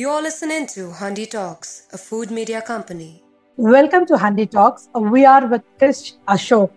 [0.00, 3.20] You're listening to Handi Talks, a food media company.
[3.56, 4.88] Welcome to Handi Talks.
[4.94, 6.70] We are with Krish Ashok,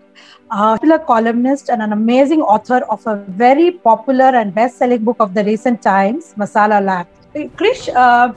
[0.49, 5.35] a popular columnist and an amazing author of a very popular and best-selling book of
[5.35, 7.05] the recent times, Masala Lab.
[7.35, 8.33] Krish, uh,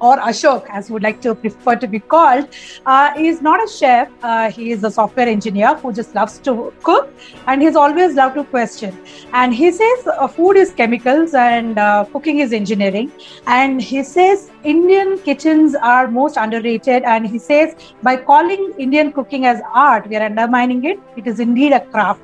[0.00, 2.48] or Ashok, as would like to prefer to be called,
[2.86, 4.08] uh, is not a chef.
[4.22, 7.12] Uh, he is a software engineer who just loves to cook,
[7.46, 8.96] and he's always loved to question.
[9.32, 13.12] And he says uh, food is chemicals and uh, cooking is engineering.
[13.46, 17.02] And he says Indian kitchens are most underrated.
[17.04, 20.98] And he says by calling Indian cooking as art, we are undermining it.
[21.16, 22.20] It is indeed a craft.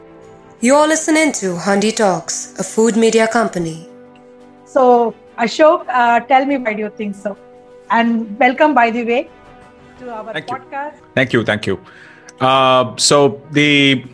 [0.60, 3.88] You're listening to Handi Talks, a food media company.
[4.64, 7.36] So, Ashok, uh, tell me why do you think so?
[7.90, 9.30] And welcome, by the way,
[9.98, 10.96] to our thank podcast.
[10.96, 11.06] You.
[11.14, 11.44] Thank you.
[11.44, 11.80] Thank you.
[12.40, 14.04] Uh, so the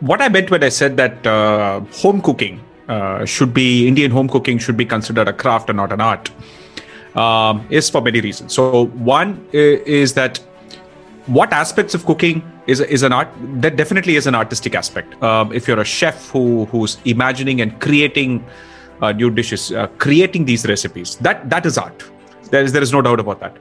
[0.00, 4.28] what I meant when I said that uh, home cooking uh, should be Indian home
[4.28, 6.30] cooking should be considered a craft and not an art
[7.16, 8.54] um, is for many reasons.
[8.54, 10.38] So one is that
[11.26, 13.28] what aspects of cooking is is an art
[13.62, 15.20] that definitely is an artistic aspect.
[15.22, 18.44] Um, if you're a chef who who's imagining and creating
[19.00, 22.10] uh, new dishes, uh, creating these recipes, that that is art
[22.50, 23.56] there is there is no doubt about that.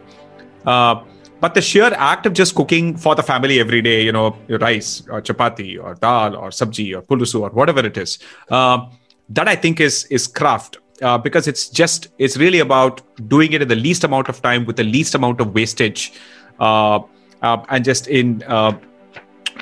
[0.66, 1.03] Uh,
[1.41, 5.03] but the sheer act of just cooking for the family every day, you know, rice
[5.09, 8.19] or chapati or dal or sabji or pulusu or whatever it is,
[8.50, 8.86] uh,
[9.30, 10.78] that I think is is craft.
[11.02, 14.66] Uh, because it's just it's really about doing it in the least amount of time
[14.66, 16.13] with the least amount of wastage
[16.61, 17.00] uh,
[17.41, 18.72] uh, and just in uh,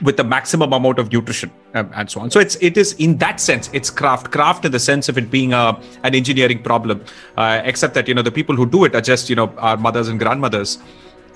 [0.01, 2.31] with the maximum amount of nutrition um, and so on.
[2.31, 5.29] So it's it is in that sense it's craft craft in the sense of it
[5.29, 7.03] being a an engineering problem,
[7.37, 9.77] uh, except that you know the people who do it are just you know our
[9.77, 10.79] mothers and grandmothers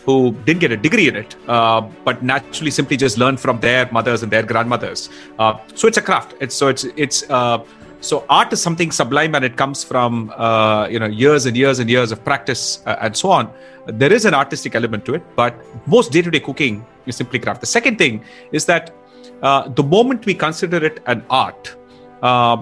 [0.05, 3.91] who didn't get a degree in it, uh, but naturally simply just learned from their
[3.91, 5.09] mothers and their grandmothers.
[5.38, 6.33] Uh, so it's a craft.
[6.39, 7.64] It's so it's it's uh,
[8.01, 11.79] so art is something sublime and it comes from uh, you know years and years
[11.79, 13.51] and years of practice uh, and so on.
[13.87, 15.55] There is an artistic element to it but
[15.87, 17.61] most day-to-day cooking is simply craft.
[17.61, 18.93] The second thing is that
[19.41, 21.75] uh, the moment we consider it an art
[22.21, 22.61] uh,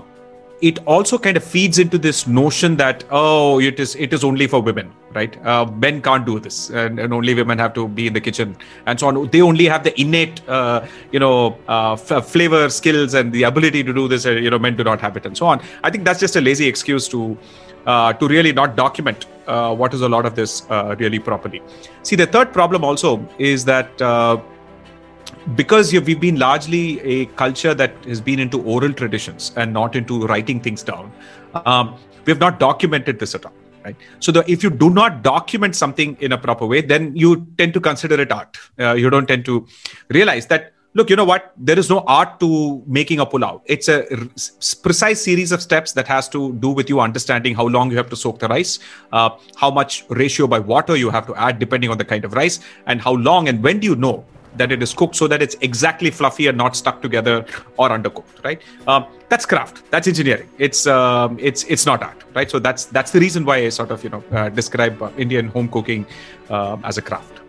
[0.61, 4.47] it also kind of feeds into this notion that oh it is it is only
[4.47, 5.45] for women right?
[5.45, 6.69] Uh, men can't do this.
[6.69, 8.55] And, and, only women have to be in the kitchen.
[8.85, 9.29] And so on.
[9.29, 13.83] They only have the innate uh, you know uh, f- flavor skills and the ability
[13.83, 15.61] to do this uh, you know men do not have it and so on.
[15.83, 17.37] I think that's just a lazy excuse to
[17.85, 20.63] uh, to really not document uh, what is a lot of this
[20.99, 21.61] really properly.
[22.03, 24.01] See the third problem also is that
[25.55, 30.25] because we've been largely a culture that has been into oral traditions and not into
[30.25, 31.11] writing things down,
[31.65, 33.53] um, we have not documented this at all.
[33.85, 33.95] Right.
[34.19, 37.75] So the, if you do not document something in a proper way, then you tend
[37.75, 38.57] to consider it art.
[38.79, 39.67] Uh, you don't tend to
[40.09, 40.71] realize that.
[40.95, 41.53] Look, you know what?
[41.57, 43.61] There is no art to making a pulao.
[43.65, 44.27] It's a r-
[44.81, 48.09] precise series of steps that has to do with you understanding how long you have
[48.09, 48.79] to soak the rice,
[49.11, 52.33] uh, how much ratio by water you have to add depending on the kind of
[52.33, 54.25] rice, and how long and when do you know
[54.57, 57.45] that it is cooked so that it's exactly fluffy and not stuck together
[57.77, 58.61] or undercooked right?
[58.87, 59.89] Um, that's craft.
[59.91, 60.49] That's engineering.
[60.59, 62.49] It's um, it's it's not art right?
[62.49, 65.47] So that's that's the reason why i sort of you know uh, describe uh, indian
[65.47, 66.05] home cooking
[66.49, 67.41] uh, as a craft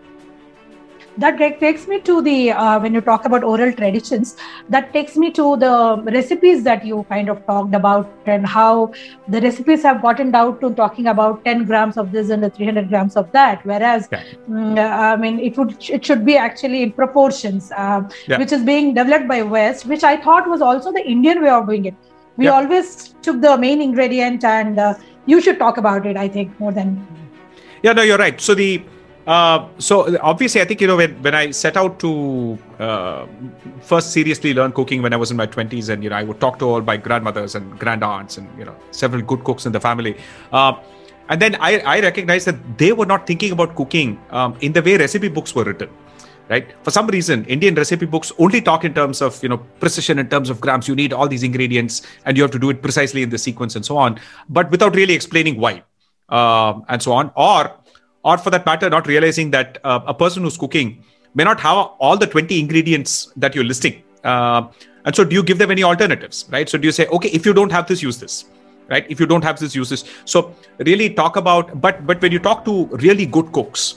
[1.17, 4.35] that takes me to the uh, when you talk about oral traditions
[4.69, 8.91] that takes me to the recipes that you kind of talked about and how
[9.27, 12.89] the recipes have gotten down to talking about 10 grams of this and the 300
[12.89, 14.23] grams of that whereas yeah.
[14.47, 18.37] mm, i mean it would it should be actually in proportions uh, yeah.
[18.37, 21.65] which is being developed by west which i thought was also the indian way of
[21.65, 21.95] doing it
[22.37, 22.51] we yeah.
[22.51, 24.93] always took the main ingredient and uh,
[25.25, 26.93] you should talk about it i think more than
[27.81, 28.83] yeah no you're right so the
[29.27, 33.27] uh, so obviously, I think you know when, when I set out to uh,
[33.81, 36.39] first seriously learn cooking when I was in my twenties, and you know I would
[36.39, 39.73] talk to all my grandmothers and grand aunts and you know several good cooks in
[39.73, 40.17] the family,
[40.53, 40.75] uh,
[41.27, 44.81] and then I, I recognized that they were not thinking about cooking um, in the
[44.81, 45.89] way recipe books were written.
[46.49, 46.65] Right.
[46.83, 50.29] For some reason, Indian recipe books only talk in terms of you know precision in
[50.29, 50.87] terms of grams.
[50.87, 53.75] You need all these ingredients, and you have to do it precisely in the sequence
[53.75, 55.83] and so on, but without really explaining why,
[56.29, 57.33] um, and so on.
[57.35, 57.73] Or
[58.23, 61.03] or for that matter, not realizing that uh, a person who's cooking
[61.33, 64.03] may not have all the 20 ingredients that you're listing.
[64.23, 64.67] Uh,
[65.05, 66.67] and so, do you give them any alternatives, right?
[66.67, 68.45] So, do you say, okay, if you don't have this, use this,
[68.89, 69.05] right?
[69.09, 70.03] If you don't have this, use this.
[70.25, 73.95] So, really talk about, but but when you talk to really good cooks,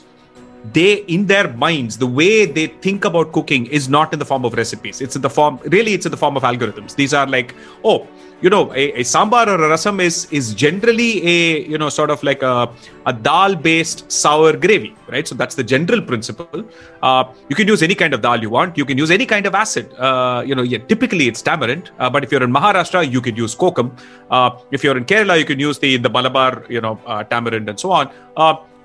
[0.63, 4.45] they in their minds the way they think about cooking is not in the form
[4.45, 7.27] of recipes it's in the form really it's in the form of algorithms these are
[7.27, 8.07] like oh
[8.41, 12.09] you know, a, a sambar or a rasam is is generally a you know sort
[12.09, 12.69] of like a
[13.05, 15.27] a dal based sour gravy, right?
[15.27, 16.63] So that's the general principle.
[17.01, 18.77] Uh, you can use any kind of dal you want.
[18.77, 19.93] You can use any kind of acid.
[19.93, 23.37] Uh, you know, yeah, typically it's tamarind, uh, but if you're in Maharashtra, you could
[23.37, 23.91] use kokum.
[24.29, 27.69] Uh, if you're in Kerala, you can use the the Malabar, you know, uh, tamarind
[27.69, 28.11] and so on.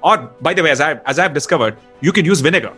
[0.06, 2.72] Uh, or by the way, as I as I've discovered, you can use vinegar,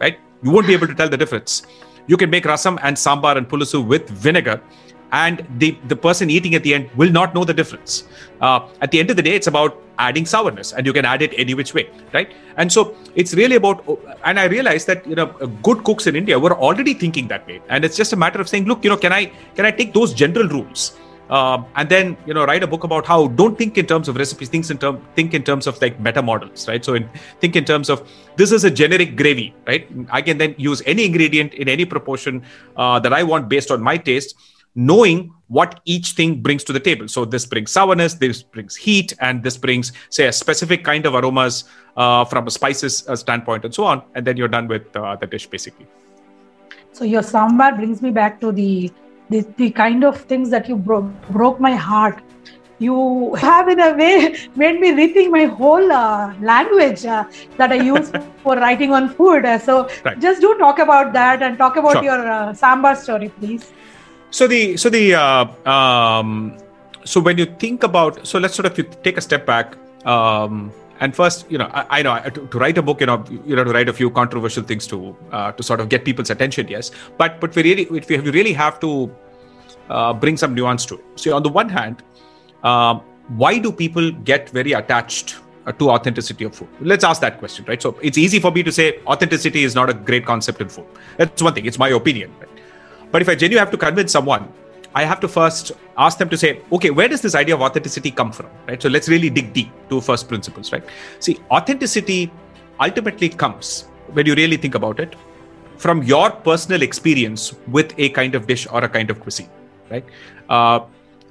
[0.00, 0.18] right?
[0.42, 1.62] You won't be able to tell the difference.
[2.06, 4.60] You can make rasam and sambar and pulusu with vinegar
[5.12, 8.04] and the, the person eating at the end will not know the difference.
[8.40, 11.22] Uh, at the end of the day, it's about adding sourness, and you can add
[11.22, 12.32] it any which way, right?
[12.56, 13.84] And so it's really about.
[14.24, 15.26] And I realized that you know
[15.62, 18.48] good cooks in India were already thinking that way, and it's just a matter of
[18.48, 20.98] saying, look, you know, can I can I take those general rules?
[21.30, 24.16] Uh, and then you know write a book about how don't think in terms of
[24.16, 27.08] recipes think in term think in terms of like meta models right so in,
[27.40, 28.02] think in terms of
[28.34, 32.42] this is a generic gravy right i can then use any ingredient in any proportion
[32.76, 34.34] uh, that i want based on my taste
[34.74, 37.08] knowing what each thing brings to the table.
[37.08, 41.14] So this brings sourness, this brings heat, and this brings, say, a specific kind of
[41.14, 41.64] aromas
[41.96, 44.02] uh, from a spices uh, standpoint, and so on.
[44.14, 45.86] And then you're done with uh, the dish, basically.
[46.92, 48.92] So your sambar brings me back to the
[49.30, 52.20] the, the kind of things that you bro- broke my heart.
[52.78, 57.24] You have, in a way, made me rethink my whole uh, language uh,
[57.56, 58.10] that I use
[58.42, 59.44] for writing on food.
[59.62, 60.18] so right.
[60.18, 62.04] just do talk about that and talk about sure.
[62.04, 63.72] your uh, sambar story, please.
[64.30, 66.56] So the so the uh, um,
[67.04, 69.76] so when you think about so let's sort of you take a step back.
[70.06, 73.24] Um, and first, you know, I, I know to, to, write a book, you know,
[73.46, 76.30] you know, to write a few controversial things to uh, to sort of get people's
[76.30, 76.68] attention.
[76.68, 79.10] Yes, but but we really we really have to
[79.88, 81.04] uh, bring some nuance to it.
[81.16, 82.02] So on the one hand,
[82.62, 83.00] um,
[83.36, 85.36] why do people get very attached
[85.66, 86.68] uh, to authenticity of food?
[86.80, 87.80] Let's ask that question, right?
[87.80, 90.86] So it's easy for me to say authenticity is not a great concept in food.
[91.16, 91.64] That's one thing.
[91.64, 92.34] It's my opinion.
[92.38, 92.48] Right?
[93.10, 94.52] But if I genuinely have to convince someone,
[94.94, 98.10] I have to first ask them to say, okay, where does this idea of authenticity
[98.10, 98.48] come from?
[98.66, 98.82] Right.
[98.82, 100.84] So let's really dig deep to first principles, right?
[101.20, 102.32] See, authenticity
[102.80, 105.14] ultimately comes when you really think about it
[105.76, 109.48] from your personal experience with a kind of dish or a kind of cuisine,
[109.90, 110.04] right?
[110.48, 110.80] Uh,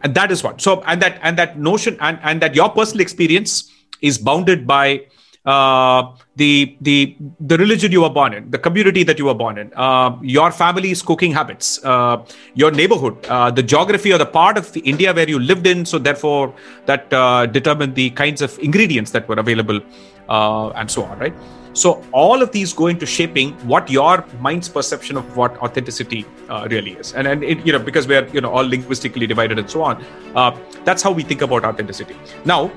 [0.03, 0.61] and that is what.
[0.61, 3.71] So and that and that notion and and that your personal experience
[4.01, 5.05] is bounded by
[5.49, 6.01] uh,
[6.35, 7.17] the the
[7.51, 10.51] the religion you were born in, the community that you were born in, uh, your
[10.51, 12.17] family's cooking habits, uh,
[12.53, 15.85] your neighborhood, uh, the geography or the part of India where you lived in.
[15.85, 16.53] So therefore,
[16.85, 19.81] that uh, determined the kinds of ingredients that were available,
[20.27, 21.17] uh, and so on.
[21.17, 21.33] Right.
[21.73, 26.25] So all of these go into shaping what your mind's perception of what authenticity
[26.75, 29.69] really is, and and it, you know because we're you know all linguistically divided and
[29.77, 30.05] so on.
[30.83, 32.17] that's how we think about authenticity.
[32.53, 32.71] Now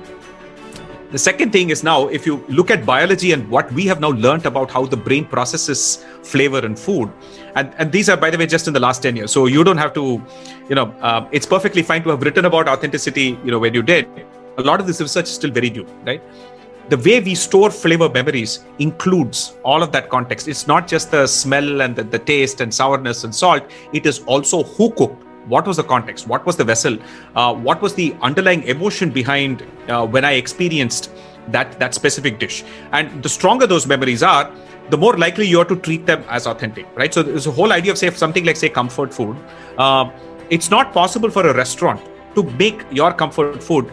[1.13, 4.09] the second thing is now, if you look at biology and what we have now
[4.09, 7.11] learned about how the brain processes flavor and food,
[7.55, 9.31] and, and these are, by the way, just in the last 10 years.
[9.31, 10.19] So you don't have to,
[10.69, 13.83] you know, uh, it's perfectly fine to have written about authenticity, you know, when you
[13.83, 14.07] did.
[14.57, 16.21] A lot of this research is still very new, right?
[16.89, 20.47] The way we store flavor memories includes all of that context.
[20.47, 24.23] It's not just the smell and the, the taste and sourness and salt, it is
[24.23, 26.27] also who cooked what was the context?
[26.27, 26.97] What was the vessel?
[27.35, 31.11] Uh, what was the underlying emotion behind uh, when i experienced
[31.49, 32.63] that that specific dish?
[32.91, 34.51] And the stronger those memories are
[34.89, 37.13] the more likely you are to treat them as authentic right?
[37.13, 39.37] So there's a whole idea of say something like say comfort food
[39.77, 40.09] uh,
[40.49, 42.01] it's not possible for a restaurant
[42.35, 43.91] to make your comfort food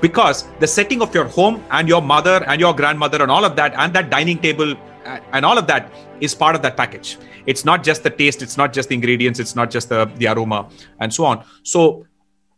[0.00, 3.54] because the setting of your home and your mother and your grandmother and all of
[3.56, 7.18] that and that dining table and all of that is part of that package.
[7.46, 10.28] It's not just the taste it's not just the ingredients it's not just the, the
[10.28, 10.68] aroma
[11.00, 11.44] and so on.
[11.62, 12.06] So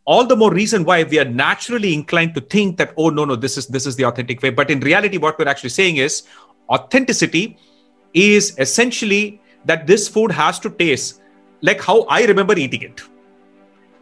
[0.05, 3.35] all the more reason why we are naturally inclined to think that oh no no
[3.35, 4.49] this is this is the authentic way.
[4.49, 6.23] But in reality what we're actually saying is
[6.69, 7.57] authenticity
[8.13, 11.21] is essentially that this food has to taste
[11.61, 13.01] like how i remember eating it.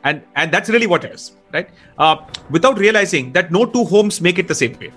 [0.03, 1.69] And and that's really what it is right?
[1.97, 2.17] Uh,
[2.49, 4.91] without realizing that no two homes make it the same way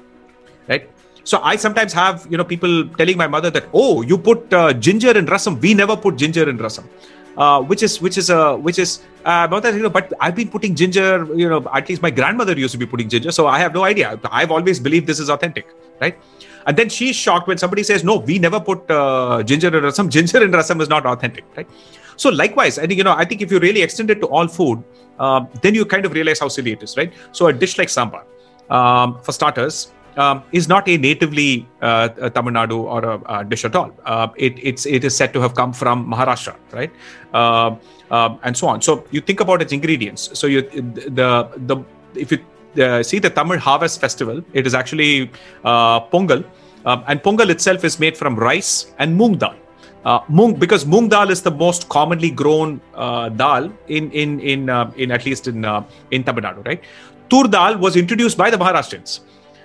[0.69, 0.91] right
[1.31, 4.73] so I sometimes have you know people telling my mother that oh you put uh,
[4.73, 5.61] ginger in rasam.
[5.61, 6.85] We never put ginger in rasam.
[7.37, 10.49] Uh, which is which is uh, which is uh, that you know, but I've been
[10.49, 11.27] putting ginger.
[11.35, 13.85] You know, at least my grandmother used to be putting ginger, so I have no
[13.85, 14.19] idea.
[14.31, 15.67] I've always believed this is authentic,
[16.01, 16.17] right?
[16.67, 20.09] And then she's shocked when somebody says, "No, we never put uh, ginger in rasam.
[20.17, 21.69] Ginger in rasam is not authentic, right?"
[22.17, 24.49] So likewise, I think you know, I think if you really extend it to all
[24.49, 24.83] food,
[25.19, 27.13] uh, then you kind of realize how silly it is, right?
[27.33, 28.23] So a dish like sambar,
[28.71, 33.45] um, for starters, um, is not a natively uh, a Tamil Nadu or a, a
[33.45, 33.93] dish at all.
[34.05, 36.93] Uh, it, it's it is said to have come from Maharashtra, right,
[37.35, 37.75] uh,
[38.11, 38.81] um, and so on.
[38.83, 40.31] So you think about its ingredients.
[40.33, 41.77] So you the the
[42.15, 42.39] if you
[42.83, 45.31] uh, see the Tamil Harvest Festival, it is actually
[45.65, 46.45] uh, pongal,
[46.85, 49.55] um, and pongal itself is made from rice and moong dal.
[50.05, 54.71] Uh, mung, because mung dal is the most commonly grown uh, dal in in in
[54.71, 55.83] uh, in at least in uh,
[56.13, 56.81] in Tamil Nadu, right?
[57.29, 59.21] Tur dal was introduced by the Maharashtrians.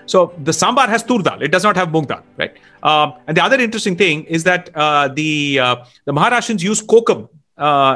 [0.06, 2.54] So the sambar has tur dal; it does not have mung dal, right?
[2.84, 7.30] Um, and the other interesting thing is that uh, the uh, the Maharashtrians use kokum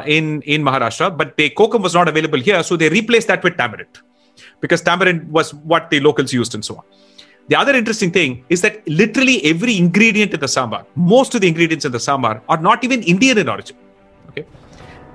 [0.06, 3.56] in in Maharashtra, but the kokum was not available here, so they replaced that with
[3.56, 3.98] tamarind
[4.60, 6.84] because tamarind was what the locals used and so on.
[7.48, 11.48] The other interesting thing is that literally every ingredient in the sambar, most of the
[11.48, 13.76] ingredients in the sambar, are not even Indian in origin.
[14.30, 14.44] Okay,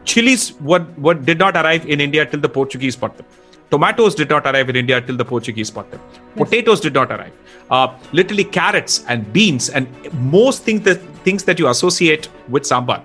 [0.05, 3.25] chilies what what did not arrive in India till the Portuguese brought them.
[3.71, 6.01] Tomatoes did not arrive in India till the Portuguese brought them.
[6.35, 6.49] Yes.
[6.49, 7.31] Potatoes did not arrive.
[7.69, 13.01] Uh, literally carrots and beans and most things that things that you associate with sambar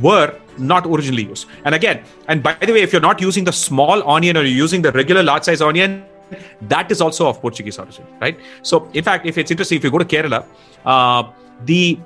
[0.00, 1.46] were not originally used.
[1.64, 4.56] And again, and by the way, if you're not using the small onion or you're
[4.56, 6.04] using the regular large size onion,
[6.62, 8.38] that is also of Portuguese origin, right?
[8.62, 10.46] So, in fact, if it's interesting, if you go to Kerala,
[10.86, 11.30] uh,
[11.64, 11.98] the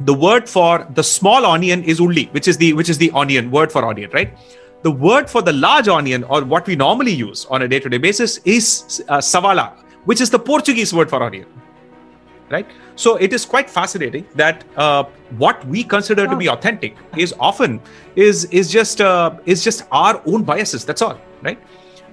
[0.00, 3.50] the word for the small onion is ulli, which is the which is the onion
[3.50, 4.32] word for onion, right?
[4.82, 8.38] The word for the large onion, or what we normally use on a day-to-day basis,
[8.44, 11.46] is uh, savala, which is the Portuguese word for onion,
[12.48, 12.66] right?
[12.94, 15.04] So it is quite fascinating that uh,
[15.36, 17.80] what we consider to be authentic is often
[18.14, 20.84] is is just uh, is just our own biases.
[20.84, 21.58] That's all, right?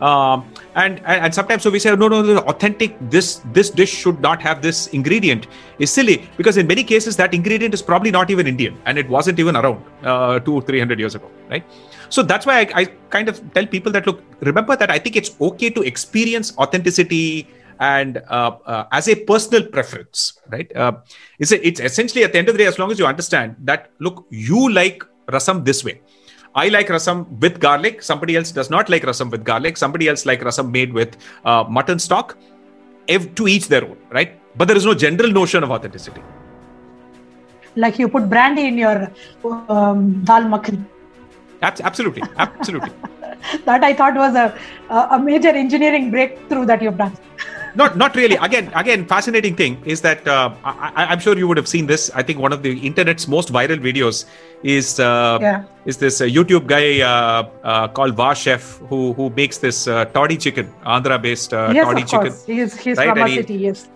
[0.02, 2.98] Um, and, and sometimes so we say no no no authentic.
[3.10, 5.48] This this dish should not have this ingredient.
[5.80, 9.10] Is silly because in many cases that ingredient is probably not even indian and it
[9.10, 11.64] wasn't even around uh, two or three hundred years ago right?
[12.10, 15.16] So that's why I, I, kind of tell people that look remember that i think
[15.16, 17.48] it's okay to experience authenticity
[17.80, 20.76] and uh, uh, as a personal preference right?
[20.76, 20.94] Uh,
[21.40, 23.56] it's, a, it's essentially at the end of the day as long as you understand
[23.60, 26.02] that look you like rasam this way
[26.56, 28.02] I like rasam with garlic.
[28.02, 29.76] Somebody else does not like rasam with garlic.
[29.76, 32.38] Somebody else like rasam made with uh, mutton stock.
[33.08, 34.40] If, to each their own, right?
[34.58, 36.22] But there is no general notion of authenticity.
[37.76, 39.12] Like you put brandy in your
[39.44, 40.84] um, dal makhani.
[41.62, 42.92] Absolutely, absolutely.
[43.66, 44.58] that I thought was a
[44.90, 47.16] a major engineering breakthrough that you've done
[47.76, 48.36] not not really.
[48.36, 52.10] Again, again, fascinating thing is that uh, I, am sure you would have seen this.
[52.14, 54.26] I think one of the internet's most viral videos
[54.64, 55.64] is uh, yeah.
[55.86, 60.38] is this uh, YouTube guy uh, uh, called Vahchef who who makes this uh, toddy
[60.38, 62.28] chicken, Andhra based uh, yes, toddy of chicken.
[62.30, 62.46] Course.
[62.46, 63.10] He's he's right?
[63.10, 63.56] from our city.
[63.56, 63.90] Yes.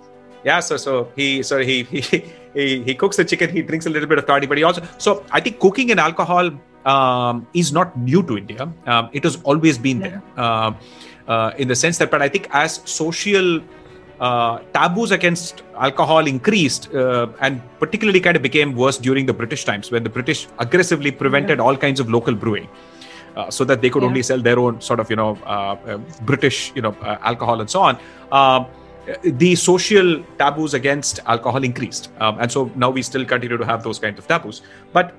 [0.44, 3.50] Yeah, so so he so he, he he he cooks the chicken.
[3.50, 6.00] He drinks a little bit of toddy, but he also so I think cooking and
[6.00, 6.52] alcohol
[6.86, 8.72] um, is not new to India.
[8.86, 10.08] Um, it has always been yeah.
[10.10, 10.46] there.
[10.46, 10.78] Um,
[11.30, 13.62] uh, in the sense that, but I think as social
[14.20, 19.64] uh, taboos against alcohol increased uh, and particularly kind of became worse during the British
[19.64, 21.64] times when the British aggressively prevented yeah.
[21.64, 22.68] all kinds of local brewing.
[23.36, 24.10] Uh, so that they could yeah.
[24.10, 27.62] only sell their own sort of you know uh, uh, British you know uh, alcohol
[27.62, 27.98] and so on.
[28.32, 28.66] Um,
[29.24, 33.84] the social taboos against alcohol increased, um, and so now we still continue to have
[33.84, 34.62] those kinds of taboos.
[34.92, 35.14] But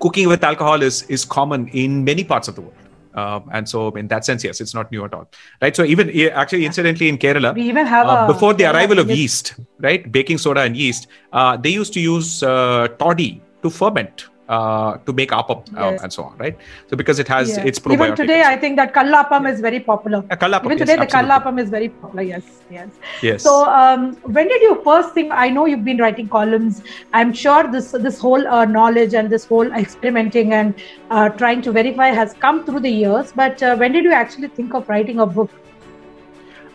[0.00, 2.87] cooking with alcohol is is common in many parts of the world.
[3.18, 5.28] Um, and so, in that sense, yes, it's not new at all,
[5.62, 5.74] right?
[5.74, 6.10] So, even
[6.42, 10.38] actually, incidentally, in Kerala, we even have uh, before the arrival of yeast, right, baking
[10.38, 13.30] soda and yeast, uh, they used to use uh, toddy
[13.62, 16.02] to ferment uh, to make appam uh, yes.
[16.02, 16.56] and so on, right?
[16.88, 17.66] So because it has yes.
[17.66, 17.94] its probiotics.
[17.94, 19.52] Even today, I think that kallappam yeah.
[19.52, 20.24] is very popular.
[20.28, 22.22] Yeah, kallappam, Even today, yes, the kallappam is very popular.
[22.22, 22.88] Yes, yes.
[23.22, 23.42] Yes.
[23.42, 25.32] So um, when did you first think?
[25.32, 26.82] I know you've been writing columns.
[27.12, 30.74] I'm sure this this whole uh, knowledge and this whole experimenting and
[31.10, 33.32] uh, trying to verify has come through the years.
[33.32, 35.50] But uh, when did you actually think of writing a book?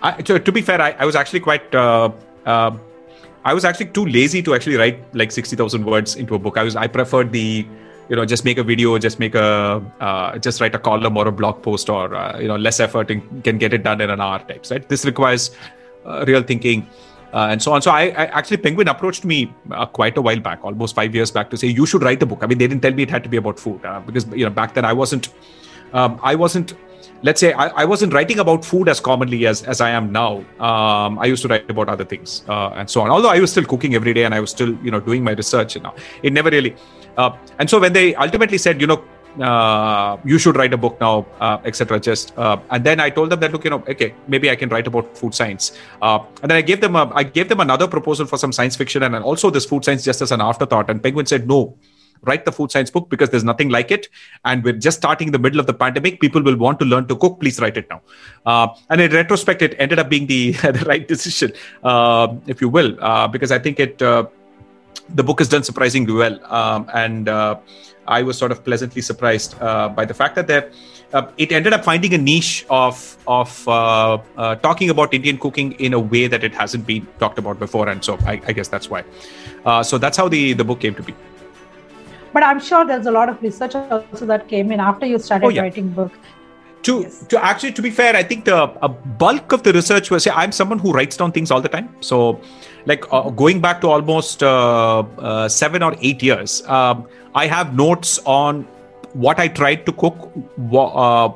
[0.02, 1.74] I, to, to, be fair, I, I was actually quite.
[3.46, 6.58] I was actually too lazy to actually write like 60,000 words into a book.
[6.58, 7.66] I was I preferred the
[8.10, 11.28] you know just make a video just make a uh, just write a column or
[11.28, 14.10] a blog post or uh, you know less effort and can get it done in
[14.10, 14.88] an hour types right?
[14.88, 15.52] This requires
[16.06, 16.88] uh, real thinking
[17.34, 17.82] uh, and so on.
[17.82, 21.32] So I, I, actually penguin approached me uh, quite a while back almost five years
[21.32, 22.40] back to say you should write a book.
[22.42, 24.46] I mean they didn't tell me it had to be about food uh, because you
[24.46, 25.30] know back then i wasn't
[25.94, 26.76] um, i wasn't
[27.24, 30.44] let's say I, I, wasn't writing about food as commonly as, as I am now.
[30.60, 33.10] Um, I used to write about other things uh, and so on.
[33.10, 35.32] Although I was still cooking every day and I was still, you know, doing my
[35.32, 35.76] research.
[35.76, 36.76] You know, it never really.
[37.18, 39.04] Uh, and so when they ultimately said, you know,
[39.42, 42.00] uh, you should write a book now, uh, etc.
[42.00, 44.70] Just uh, and then I told them that look, you know, okay, maybe I can
[44.70, 45.78] write about food science.
[46.02, 48.76] Uh, and then I gave them a, I gave them another proposal for some science
[48.76, 50.90] fiction and also this food science just as an afterthought.
[50.90, 51.76] And Penguin said no
[52.26, 54.08] write the food science book because there's nothing like it.
[54.46, 56.20] And we're just starting in the middle of the pandemic.
[56.20, 57.40] People will want to learn to cook.
[57.40, 58.02] Please write it now.
[58.46, 61.54] Uh, and in retrospect, it ended up being the, the right decision,
[61.84, 64.26] uh, if you will, uh, because I think it uh,
[65.10, 66.40] the book has done surprisingly well.
[66.46, 67.58] Um, and uh,
[68.08, 70.72] I was sort of pleasantly surprised by the fact that there.
[71.14, 75.74] Uh, it ended up finding a niche of of uh, uh, talking about Indian cooking
[75.74, 78.68] in a way that it hasn't been talked about before, and so I, I guess
[78.68, 79.04] that's why.
[79.84, 81.14] so that's how the the book came to be.
[82.34, 85.46] But i'm sure there's a lot of research also that came in after you started
[85.48, 85.62] Oh, yeah.
[85.62, 86.12] writing book
[86.88, 87.26] to Yes.
[87.34, 88.90] to actually to be fair i think the a
[89.24, 92.18] bulk of the research was i'm someone who writes down things all the time so
[92.86, 95.00] like uh, going back to almost uh,
[95.30, 97.08] uh, 7 or 8 years um,
[97.44, 98.64] i have notes on
[99.28, 100.18] what i tried to cook
[100.76, 101.28] wha- uh,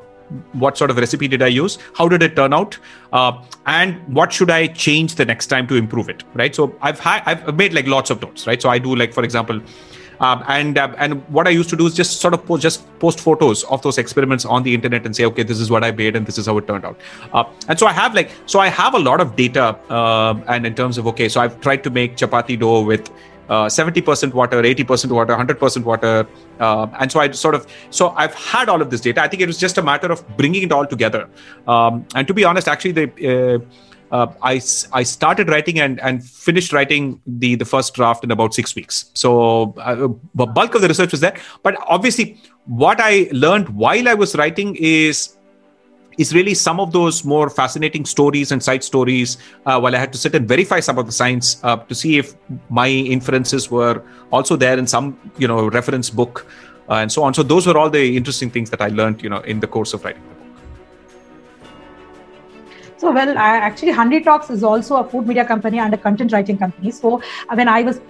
[0.62, 2.78] what sort of recipe did i use how did it turn out
[3.14, 3.32] uh,
[3.78, 7.22] and what should i change the next time to improve it right so i've had
[7.26, 9.62] i've made like lots of notes right so i do like for example
[10.20, 13.20] um, and uh, and what I used to do is just sort of just post
[13.20, 16.16] photos of those experiments on the internet and say, okay, this is what I made
[16.16, 17.00] and this is how it turned out.
[17.34, 20.66] Uh, and so I have like so I have a lot of data, um and
[20.66, 23.10] in terms of okay, so I've tried to make chapati dough with.
[23.50, 26.28] Uh, 70% water 80% water 100% water
[26.60, 29.42] uh, and so i sort of so i've had all of this data i think
[29.42, 31.30] it was just a matter of bringing it all together
[31.66, 33.66] um, and to be honest actually the
[34.12, 34.62] uh, I,
[34.94, 39.12] I started writing and, and finished writing the, the first draft in about six weeks.
[39.14, 41.36] So uh, the bulk of the research was there.
[41.64, 45.34] But obviously, what I learned while I was writing is
[46.18, 49.38] is really some of those more fascinating stories and side stories.
[49.68, 52.18] Uh, while I had to sit and verify some of the science uh, to see
[52.18, 52.34] if
[52.70, 56.48] my inferences were also there in some you know reference book
[56.90, 57.34] uh, and so on.
[57.34, 59.94] So those were all the interesting things that I learned you know in the course
[59.94, 60.37] of writing.
[62.98, 66.32] So, well, I, actually, Handi Talks is also a food media company and a content
[66.32, 66.92] writing company.
[66.92, 67.22] So,
[67.54, 68.02] when I was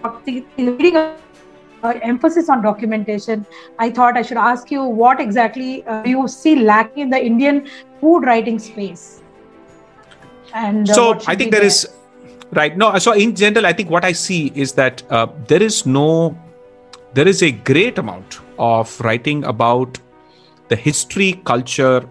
[0.57, 3.45] reading uh, emphasis on documentation,
[3.79, 7.67] I thought I should ask you what exactly uh, you see lacking in the Indian
[7.99, 9.21] food writing space?
[10.53, 11.87] And uh, so I think there is
[12.51, 12.75] right.
[12.77, 16.37] No, so in general, I think what I see is that uh, there is no,
[17.13, 19.99] there is a great amount of writing about
[20.69, 22.07] the history, culture,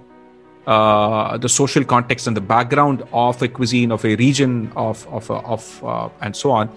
[0.66, 5.30] uh, the social context, and the background of a cuisine, of a region, of of
[5.30, 6.70] of uh, and so on.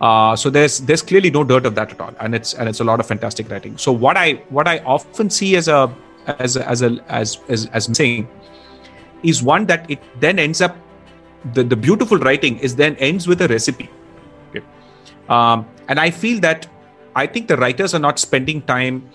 [0.00, 2.80] Uh, so there's there's clearly no dirt of that at all, and it's and it's
[2.80, 3.76] a lot of fantastic writing.
[3.78, 5.94] So what I what I often see as a
[6.26, 8.28] as a, as a as as as I'm saying
[9.22, 10.76] is one that it then ends up
[11.54, 13.88] the, the beautiful writing is then ends with a recipe
[14.50, 14.64] okay?
[15.28, 16.66] um, and i feel that
[17.14, 19.08] i think the writers are not spending time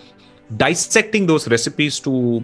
[0.58, 2.44] dissecting those recipes to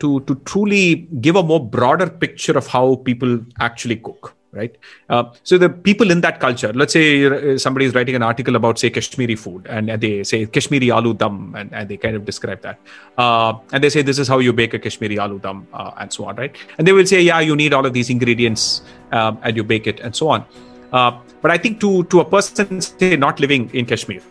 [0.00, 4.76] to to truly give a more broader picture of how people actually cook right?
[5.10, 8.56] Uh, so the people in that culture let's say uh, somebody is writing an article
[8.56, 12.16] about say kashmiri food and, and they say kashmiri aloo dum and, and they kind
[12.16, 12.78] of describe that.
[13.18, 16.12] Uh, and they say this is how you bake a kashmiri aloo dum uh, and
[16.12, 16.56] so on right?
[16.78, 18.82] And they will say yeah you need all of these ingredients
[19.12, 20.44] um, and you bake it and so on.
[20.92, 24.22] Uh, but i think to to a person say not living in kashmir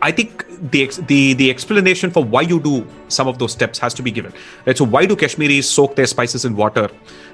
[0.00, 3.94] I think the the the explanation for why you do some of those steps has
[3.94, 4.32] to be given.
[4.64, 4.76] Right.
[4.76, 6.88] So why do Kashmiris soak their spices in water,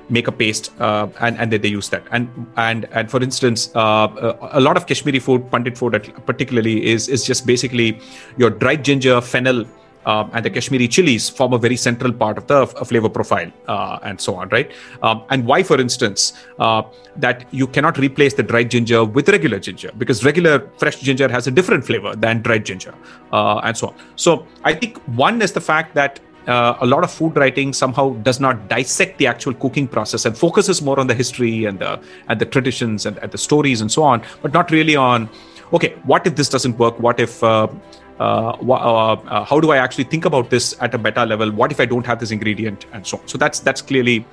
[0.09, 2.05] make a paste, uh, and and then they use that?
[2.11, 7.09] And and and for instance, uh, a lot of Kashmiri food, Pandit food particularly, is
[7.09, 8.01] is just basically
[8.39, 9.67] your dried ginger, fennel.
[10.07, 13.51] Um, and the Kashmiri chilies form a very central part of the f- flavor profile,
[13.69, 14.71] uh, and so on, right?
[15.03, 16.83] Um, and why, for instance, uh,
[17.17, 21.47] that you cannot replace the dried ginger with regular ginger because regular fresh ginger has
[21.47, 22.95] a different flavor than dried ginger,
[23.33, 23.95] uh, and so on.
[24.17, 28.11] So I think one is the fact that uh, a lot of food writing somehow
[28.23, 32.01] does not dissect the actual cooking process and focuses more on the history and the
[32.29, 35.29] and the traditions and, and the stories and so on, but not really on
[35.73, 36.99] okay, what if this doesn't work?
[37.01, 40.77] What if uh, uh, uh, Uh, uh, uh, how do I actually think about this
[40.81, 41.51] at a meta level?
[41.51, 43.29] What if I don't have this ingredient and so on?
[43.29, 44.25] So that's that's clearly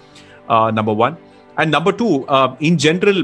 [0.50, 1.17] uh, number one.
[1.58, 2.26] And number two,
[2.60, 3.24] in general,